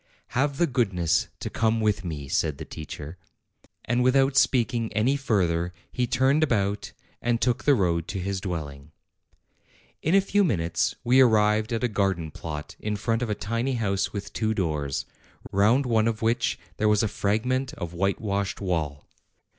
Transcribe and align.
"Have 0.29 0.57
the 0.57 0.65
goodness 0.65 1.27
to 1.41 1.49
come 1.51 1.79
with 1.79 2.03
me," 2.03 2.27
said 2.27 2.57
the 2.57 2.65
teacher. 2.65 3.19
And 3.85 4.01
without 4.01 4.35
speaking 4.35 4.91
any 4.93 5.15
further 5.15 5.73
he 5.91 6.07
turned 6.07 6.41
about 6.41 6.91
and 7.21 7.39
took 7.39 7.65
the 7.65 7.75
road 7.75 8.07
to 8.07 8.19
his 8.19 8.41
dwelling. 8.41 8.93
In 10.01 10.15
a 10.15 10.19
few 10.19 10.43
minutes 10.43 10.95
we 11.03 11.21
arrived 11.21 11.71
at 11.71 11.83
a 11.83 11.87
garden 11.87 12.31
plot 12.31 12.75
in 12.79 12.95
front 12.95 13.21
of 13.21 13.29
a 13.29 13.35
tiny 13.35 13.73
house 13.73 14.11
with 14.11 14.33
two 14.33 14.55
doors, 14.55 15.05
round 15.51 15.85
one 15.85 16.07
of 16.07 16.23
which 16.23 16.57
there 16.77 16.89
was 16.89 17.03
a 17.03 17.07
fragment 17.07 17.71
of 17.75 17.93
whitewashed 17.93 18.59
wall. 18.59 19.05